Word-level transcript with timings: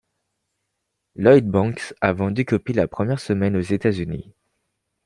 Lloyd 1.15 1.47
Banks 1.51 1.93
a 2.01 2.11
vendu 2.13 2.43
copies 2.43 2.73
la 2.73 2.87
première 2.87 3.19
semaine 3.19 3.55
aux 3.55 3.59
États-Unis. 3.61 4.33